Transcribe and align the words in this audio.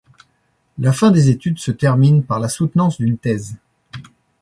La 0.79 0.93
fin 0.93 1.11
des 1.11 1.29
études 1.29 1.59
se 1.59 1.69
termine 1.69 2.23
par 2.23 2.39
la 2.39 2.49
soutenance 2.49 2.97
d'une 2.97 3.19
thèse. 3.19 3.57